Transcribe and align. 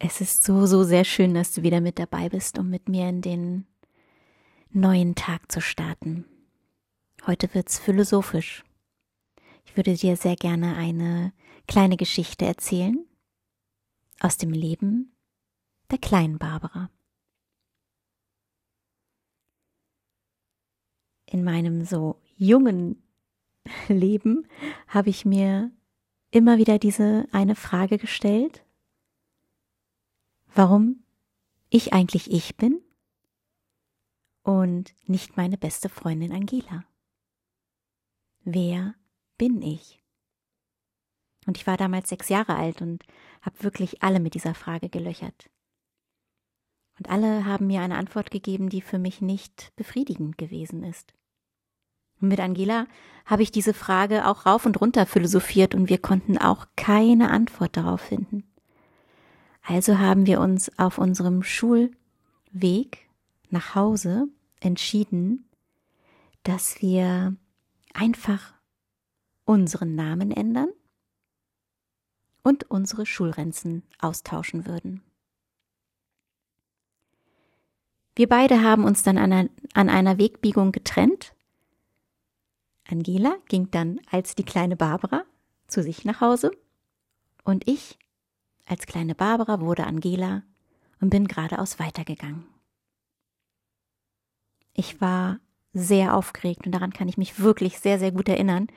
Es 0.00 0.20
ist 0.20 0.44
so, 0.44 0.66
so 0.66 0.84
sehr 0.84 1.04
schön, 1.04 1.34
dass 1.34 1.52
du 1.52 1.62
wieder 1.62 1.80
mit 1.80 1.98
dabei 1.98 2.28
bist, 2.28 2.58
um 2.58 2.70
mit 2.70 2.88
mir 2.88 3.08
in 3.08 3.20
den 3.20 3.66
neuen 4.70 5.16
Tag 5.16 5.50
zu 5.50 5.60
starten. 5.60 6.24
Heute 7.26 7.52
wird's 7.52 7.80
philosophisch. 7.80 8.64
Ich 9.64 9.76
würde 9.76 9.94
dir 9.94 10.16
sehr 10.16 10.36
gerne 10.36 10.76
eine 10.76 11.32
kleine 11.66 11.96
Geschichte 11.96 12.44
erzählen 12.44 13.04
aus 14.20 14.36
dem 14.36 14.50
Leben 14.50 15.16
der 15.90 15.98
kleinen 15.98 16.38
Barbara. 16.38 16.90
In 21.26 21.42
meinem 21.42 21.84
so 21.84 22.22
jungen 22.36 23.02
Leben 23.88 24.46
habe 24.86 25.10
ich 25.10 25.24
mir 25.24 25.72
immer 26.30 26.56
wieder 26.56 26.78
diese 26.78 27.26
eine 27.32 27.56
Frage 27.56 27.98
gestellt 27.98 28.64
warum 30.54 31.04
ich 31.70 31.92
eigentlich 31.92 32.30
ich 32.30 32.56
bin 32.56 32.80
und 34.42 34.94
nicht 35.06 35.36
meine 35.36 35.58
beste 35.58 35.88
Freundin 35.88 36.32
Angela. 36.32 36.84
Wer 38.44 38.94
bin 39.36 39.60
ich? 39.60 40.02
Und 41.46 41.56
ich 41.56 41.66
war 41.66 41.76
damals 41.76 42.08
sechs 42.08 42.28
Jahre 42.28 42.56
alt 42.56 42.80
und 42.80 43.04
habe 43.42 43.62
wirklich 43.62 44.02
alle 44.02 44.20
mit 44.20 44.34
dieser 44.34 44.54
Frage 44.54 44.88
gelöchert. 44.88 45.50
Und 46.98 47.08
alle 47.10 47.44
haben 47.44 47.66
mir 47.66 47.80
eine 47.80 47.96
Antwort 47.96 48.30
gegeben, 48.30 48.70
die 48.70 48.80
für 48.80 48.98
mich 48.98 49.20
nicht 49.20 49.72
befriedigend 49.76 50.36
gewesen 50.36 50.82
ist. 50.82 51.14
Und 52.20 52.28
mit 52.28 52.40
Angela 52.40 52.86
habe 53.24 53.42
ich 53.42 53.52
diese 53.52 53.74
Frage 53.74 54.26
auch 54.26 54.46
rauf 54.46 54.66
und 54.66 54.80
runter 54.80 55.06
philosophiert 55.06 55.74
und 55.74 55.88
wir 55.88 55.98
konnten 55.98 56.38
auch 56.38 56.66
keine 56.74 57.30
Antwort 57.30 57.76
darauf 57.76 58.00
finden. 58.00 58.47
Also 59.68 59.98
haben 59.98 60.24
wir 60.24 60.40
uns 60.40 60.78
auf 60.78 60.96
unserem 60.96 61.42
Schulweg 61.42 63.06
nach 63.50 63.74
Hause 63.74 64.28
entschieden, 64.60 65.46
dass 66.42 66.80
wir 66.80 67.36
einfach 67.92 68.54
unseren 69.44 69.94
Namen 69.94 70.30
ändern 70.30 70.70
und 72.42 72.70
unsere 72.70 73.04
Schulrenzen 73.04 73.82
austauschen 73.98 74.64
würden. 74.64 75.02
Wir 78.16 78.26
beide 78.26 78.62
haben 78.62 78.84
uns 78.84 79.02
dann 79.02 79.18
an 79.18 79.32
einer, 79.34 79.50
an 79.74 79.90
einer 79.90 80.16
Wegbiegung 80.16 80.72
getrennt. 80.72 81.34
Angela 82.88 83.36
ging 83.48 83.70
dann 83.70 84.00
als 84.10 84.34
die 84.34 84.44
kleine 84.44 84.76
Barbara 84.76 85.24
zu 85.66 85.82
sich 85.82 86.06
nach 86.06 86.22
Hause 86.22 86.52
und 87.44 87.68
ich 87.68 87.98
als 88.68 88.86
kleine 88.86 89.14
Barbara 89.14 89.60
wurde 89.60 89.86
Angela 89.86 90.42
und 91.00 91.10
bin 91.10 91.26
geradeaus 91.28 91.78
weitergegangen. 91.78 92.46
Ich 94.74 95.00
war 95.00 95.40
sehr 95.72 96.14
aufgeregt 96.14 96.66
und 96.66 96.72
daran 96.72 96.92
kann 96.92 97.08
ich 97.08 97.18
mich 97.18 97.40
wirklich 97.40 97.78
sehr, 97.78 97.98
sehr 97.98 98.12
gut 98.12 98.28
erinnern, 98.28 98.68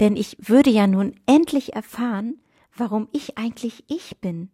denn 0.00 0.16
ich 0.16 0.36
würde 0.40 0.70
ja 0.70 0.86
nun 0.86 1.14
endlich 1.26 1.74
erfahren, 1.74 2.40
warum 2.76 3.08
ich 3.12 3.38
eigentlich 3.38 3.84
ich 3.88 4.20
bin 4.20 4.50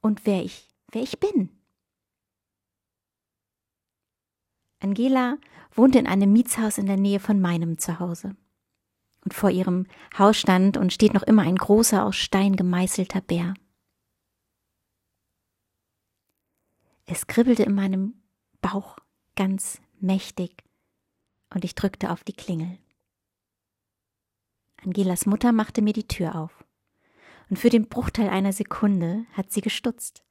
und 0.00 0.26
wer 0.26 0.44
ich, 0.44 0.68
wer 0.90 1.02
ich 1.02 1.18
bin. 1.18 1.50
Angela 4.80 5.38
wohnte 5.72 5.98
in 5.98 6.06
einem 6.06 6.32
Mietshaus 6.32 6.78
in 6.78 6.86
der 6.86 6.96
Nähe 6.96 7.20
von 7.20 7.40
meinem 7.40 7.78
Zuhause 7.78 8.36
und 9.24 9.34
vor 9.34 9.50
ihrem 9.50 9.86
Haus 10.18 10.36
stand 10.36 10.76
und 10.76 10.92
steht 10.92 11.14
noch 11.14 11.22
immer 11.22 11.42
ein 11.42 11.56
großer 11.56 12.04
aus 12.04 12.16
Stein 12.16 12.56
gemeißelter 12.56 13.20
Bär. 13.20 13.54
Es 17.06 17.26
kribbelte 17.26 17.62
in 17.62 17.74
meinem 17.74 18.22
Bauch 18.60 18.98
ganz 19.34 19.80
mächtig 20.00 20.62
und 21.54 21.64
ich 21.64 21.74
drückte 21.74 22.10
auf 22.10 22.24
die 22.24 22.34
Klingel. 22.34 22.78
Angelas 24.84 25.26
Mutter 25.26 25.52
machte 25.52 25.82
mir 25.82 25.92
die 25.92 26.06
Tür 26.06 26.36
auf 26.36 26.64
und 27.50 27.58
für 27.58 27.70
den 27.70 27.88
Bruchteil 27.88 28.28
einer 28.28 28.52
Sekunde 28.52 29.24
hat 29.32 29.52
sie 29.52 29.60
gestutzt. 29.60 30.22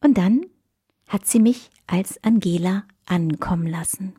Und 0.00 0.18
dann 0.18 0.46
hat 1.08 1.26
sie 1.26 1.40
mich 1.40 1.70
als 1.86 2.22
Angela 2.22 2.84
ankommen 3.06 3.66
lassen. 3.66 4.18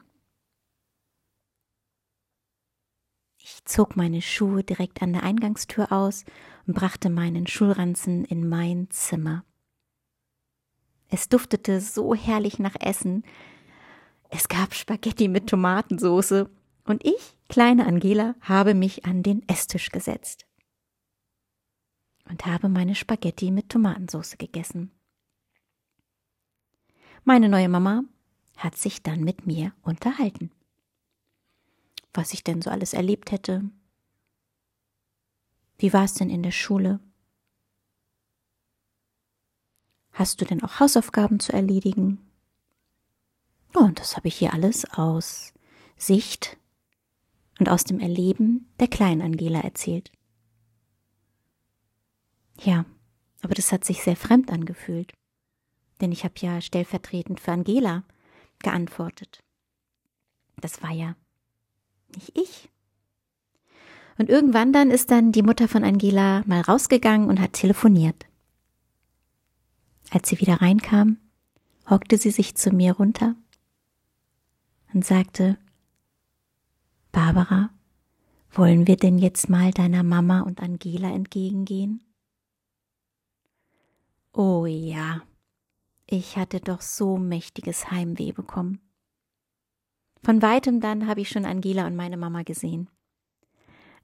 Ich 3.58 3.66
zog 3.66 3.96
meine 3.96 4.22
Schuhe 4.22 4.64
direkt 4.64 5.02
an 5.02 5.14
der 5.14 5.24
Eingangstür 5.24 5.92
aus 5.92 6.26
und 6.68 6.76
brachte 6.76 7.10
meinen 7.10 7.48
Schulranzen 7.48 8.24
in 8.24 8.48
mein 8.48 8.88
Zimmer. 8.92 9.44
Es 11.10 11.28
duftete 11.28 11.82
so 11.82 12.14
herrlich 12.14 12.60
nach 12.60 12.76
Essen. 12.80 13.24
Es 14.30 14.48
gab 14.48 14.76
Spaghetti 14.76 15.28
mit 15.28 15.48
Tomatensoße 15.48 16.48
und 16.84 17.04
ich, 17.04 17.36
kleine 17.50 17.88
Angela, 17.88 18.36
habe 18.42 18.76
mich 18.76 19.06
an 19.06 19.24
den 19.24 19.42
Esstisch 19.50 19.90
gesetzt 19.90 20.46
und 22.30 22.46
habe 22.46 22.70
meine 22.70 22.94
Spaghetti 22.94 23.50
mit 23.50 23.70
Tomatensoße 23.70 24.38
gegessen. 24.38 24.92
Meine 27.24 27.50
neue 27.50 27.70
Mama 27.70 28.04
hat 28.56 28.78
sich 28.78 29.02
dann 29.02 29.22
mit 29.22 29.48
mir 29.48 29.74
unterhalten 29.82 30.52
was 32.18 32.34
ich 32.34 32.44
denn 32.44 32.64
so 32.64 32.72
alles 32.72 32.94
erlebt 32.94 33.32
hätte. 33.32 33.70
Wie 35.78 35.94
war 35.94 36.04
es 36.04 36.16
denn 36.16 36.32
in 36.32 36.42
der 36.42 36.52
Schule? 36.52 37.00
Hast 40.14 40.42
du 40.42 40.46
denn 40.46 40.64
auch 40.64 40.80
Hausaufgaben 40.80 41.40
zu 41.40 41.54
erledigen? 41.54 42.28
Oh, 43.76 43.82
und 43.82 44.00
das 44.00 44.18
habe 44.18 44.30
ich 44.30 44.36
hier 44.36 44.52
alles 44.52 44.92
aus 44.92 45.54
Sicht 45.96 46.58
und 47.60 47.70
aus 47.70 47.84
dem 47.84 48.00
Erleben 48.00 48.74
der 48.80 48.88
kleinen 48.88 49.22
Angela 49.22 49.60
erzählt. 49.60 50.12
Ja, 52.60 52.86
aber 53.44 53.54
das 53.54 53.72
hat 53.72 53.86
sich 53.86 54.02
sehr 54.02 54.16
fremd 54.16 54.52
angefühlt, 54.52 55.14
denn 56.02 56.12
ich 56.12 56.24
habe 56.24 56.34
ja 56.40 56.62
stellvertretend 56.62 57.40
für 57.40 57.52
Angela 57.52 58.04
geantwortet. 58.58 59.44
Das 60.60 60.82
war 60.82 60.92
ja 60.92 61.16
nicht 62.16 62.38
ich. 62.38 62.70
Und 64.18 64.30
irgendwann 64.30 64.74
dann 64.74 64.90
ist 64.90 65.12
dann 65.12 65.32
die 65.32 65.44
Mutter 65.44 65.68
von 65.68 65.84
Angela 65.84 66.44
mal 66.46 66.62
rausgegangen 66.62 67.30
und 67.30 67.40
hat 67.40 67.54
telefoniert. 67.54 68.26
Als 70.10 70.30
sie 70.30 70.40
wieder 70.40 70.62
reinkam, 70.62 71.18
hockte 71.90 72.18
sie 72.18 72.32
sich 72.32 72.56
zu 72.56 72.72
mir 72.72 72.94
runter 72.94 73.36
und 74.94 75.06
sagte, 75.06 75.58
Barbara, 77.12 77.70
wollen 78.52 78.88
wir 78.88 78.98
denn 78.98 79.18
jetzt 79.18 79.50
mal 79.50 79.72
deiner 79.72 80.04
Mama 80.04 80.42
und 80.42 80.62
Angela 80.62 81.12
entgegengehen? 81.12 82.02
Oh 84.34 84.66
ja, 84.66 85.22
ich 86.06 86.38
hatte 86.38 86.60
doch 86.60 86.82
so 86.82 87.18
mächtiges 87.18 87.92
Heimweh 87.92 88.32
bekommen. 88.32 88.87
Von 90.24 90.42
weitem 90.42 90.80
dann 90.80 91.08
habe 91.08 91.22
ich 91.22 91.30
schon 91.30 91.46
Angela 91.46 91.88
und 91.88 91.96
meine 91.96 92.18
Mama 92.18 92.44
gesehen. 92.44 92.90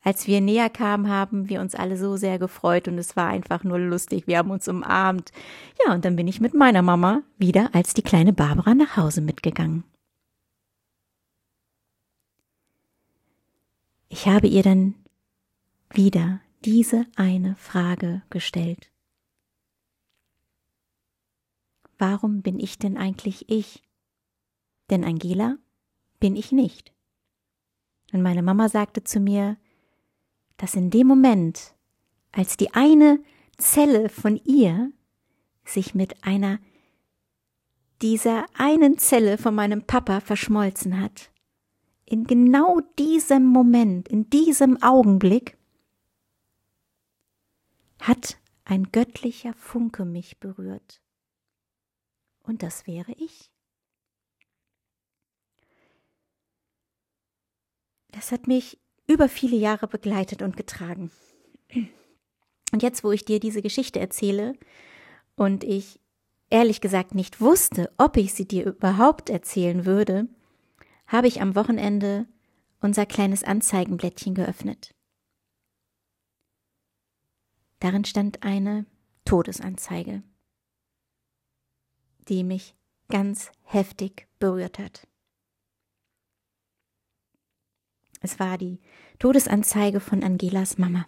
Als 0.04 0.28
wir 0.28 0.42
näher 0.42 0.70
kamen, 0.70 1.08
haben 1.08 1.48
wir 1.48 1.62
uns 1.62 1.76
alle 1.76 1.98
so 1.98 2.18
sehr 2.18 2.38
gefreut 2.38 2.90
und 2.90 2.98
es 2.98 3.16
war 3.16 3.28
einfach 3.28 3.64
nur 3.64 3.80
lustig. 3.80 4.28
Wir 4.28 4.38
haben 4.38 4.52
uns 4.52 4.68
umarmt. 4.68 5.32
Ja, 5.86 5.94
und 5.94 6.04
dann 6.04 6.18
bin 6.18 6.28
ich 6.28 6.42
mit 6.42 6.54
meiner 6.54 6.82
Mama 6.82 7.22
wieder 7.38 7.70
als 7.74 7.94
die 7.94 8.02
kleine 8.02 8.34
Barbara 8.34 8.76
nach 8.76 8.98
Hause 8.98 9.22
mitgegangen. 9.22 9.86
Ich 14.10 14.28
habe 14.28 14.48
ihr 14.48 14.62
dann 14.62 14.94
wieder 15.90 16.42
diese 16.66 17.06
eine 17.16 17.56
Frage 17.56 18.22
gestellt. 18.30 18.92
Warum 21.98 22.42
bin 22.42 22.60
ich 22.60 22.78
denn 22.78 22.98
eigentlich 22.98 23.50
ich? 23.50 23.82
Denn 24.90 25.06
Angela 25.06 25.58
bin 26.24 26.38
ich 26.38 26.54
nicht. 26.54 26.94
Und 28.14 28.22
meine 28.22 28.44
Mama 28.44 28.70
sagte 28.70 29.04
zu 29.04 29.20
mir, 29.20 29.58
dass 30.56 30.74
in 30.74 30.90
dem 30.90 31.06
Moment, 31.06 31.76
als 32.32 32.56
die 32.56 32.74
eine 32.74 33.22
Zelle 33.58 34.08
von 34.08 34.38
ihr 34.46 34.94
sich 35.66 35.94
mit 35.94 36.24
einer 36.24 36.60
dieser 38.02 38.46
einen 38.58 38.98
Zelle 39.00 39.38
von 39.38 39.54
meinem 39.54 39.86
Papa 39.86 40.22
verschmolzen 40.22 41.02
hat, 41.02 41.30
in 42.06 42.24
genau 42.24 42.80
diesem 42.98 43.46
Moment, 43.46 44.08
in 44.08 44.30
diesem 44.30 44.82
Augenblick, 44.82 45.58
hat 48.00 48.38
ein 48.64 48.94
göttlicher 48.94 49.54
Funke 49.56 50.06
mich 50.06 50.40
berührt. 50.40 51.02
Und 52.44 52.64
das 52.64 52.88
wäre 52.88 53.12
ich. 53.12 53.53
Das 58.14 58.32
hat 58.32 58.48
mich 58.48 58.80
über 59.06 59.28
viele 59.28 59.58
Jahre 59.58 59.88
begleitet 59.88 60.42
und 60.42 60.56
getragen. 60.56 61.12
Und 62.72 62.82
jetzt, 62.82 63.04
wo 63.04 63.12
ich 63.12 63.26
dir 63.26 63.40
diese 63.40 63.62
Geschichte 63.62 64.00
erzähle 64.00 64.54
und 65.36 65.64
ich 65.64 66.00
ehrlich 66.50 66.80
gesagt 66.80 67.16
nicht 67.16 67.42
wusste, 67.42 67.92
ob 67.98 68.16
ich 68.16 68.34
sie 68.34 68.48
dir 68.48 68.66
überhaupt 68.66 69.30
erzählen 69.30 69.86
würde, 69.86 70.28
habe 71.08 71.28
ich 71.28 71.42
am 71.42 71.56
Wochenende 71.56 72.28
unser 72.80 73.06
kleines 73.06 73.44
Anzeigenblättchen 73.44 74.36
geöffnet. 74.36 74.94
Darin 77.80 78.06
stand 78.06 78.44
eine 78.44 78.86
Todesanzeige, 79.26 80.24
die 82.30 82.44
mich 82.44 82.76
ganz 83.10 83.52
heftig 83.64 84.28
berührt 84.40 84.80
hat. 84.80 85.08
Es 88.24 88.40
war 88.40 88.58
die 88.58 88.80
Todesanzeige 89.20 90.00
von 90.00 90.24
Angelas 90.24 90.78
Mama. 90.78 91.06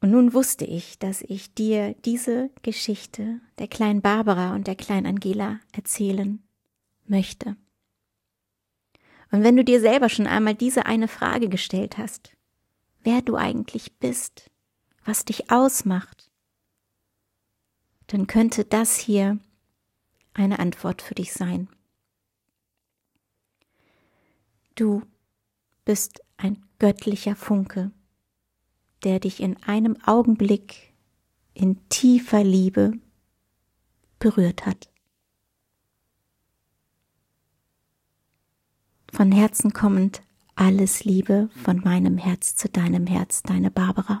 Und 0.00 0.10
nun 0.10 0.34
wusste 0.34 0.64
ich, 0.64 0.98
dass 0.98 1.22
ich 1.22 1.54
dir 1.54 1.94
diese 2.04 2.50
Geschichte 2.62 3.40
der 3.58 3.68
kleinen 3.68 4.02
Barbara 4.02 4.54
und 4.54 4.66
der 4.66 4.74
kleinen 4.74 5.06
Angela 5.06 5.60
erzählen 5.72 6.42
möchte. 7.06 7.56
Und 9.30 9.44
wenn 9.44 9.56
du 9.56 9.64
dir 9.64 9.80
selber 9.80 10.08
schon 10.08 10.26
einmal 10.26 10.54
diese 10.54 10.86
eine 10.86 11.08
Frage 11.08 11.48
gestellt 11.48 11.98
hast, 11.98 12.36
wer 13.04 13.22
du 13.22 13.36
eigentlich 13.36 13.96
bist, 13.98 14.50
was 15.04 15.24
dich 15.24 15.52
ausmacht, 15.52 16.32
dann 18.08 18.26
könnte 18.26 18.64
das 18.64 18.96
hier 18.96 19.38
eine 20.34 20.58
Antwort 20.58 21.00
für 21.00 21.14
dich 21.14 21.32
sein. 21.32 21.68
Du 24.76 25.02
bist 25.86 26.20
ein 26.36 26.62
göttlicher 26.78 27.34
Funke, 27.34 27.92
der 29.04 29.20
dich 29.20 29.40
in 29.40 29.56
einem 29.62 29.96
Augenblick 30.04 30.92
in 31.54 31.88
tiefer 31.88 32.44
Liebe 32.44 32.92
berührt 34.18 34.66
hat. 34.66 34.90
Von 39.10 39.32
Herzen 39.32 39.72
kommend 39.72 40.22
alles 40.56 41.04
Liebe 41.04 41.48
von 41.64 41.80
meinem 41.80 42.18
Herz 42.18 42.54
zu 42.54 42.68
deinem 42.68 43.06
Herz, 43.06 43.42
deine 43.42 43.70
Barbara. 43.70 44.20